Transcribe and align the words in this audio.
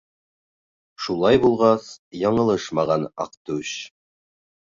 Шулай 1.07 1.39
булғас, 1.43 1.89
яңылышмаған 2.23 3.07
Аҡтүш. 3.27 3.77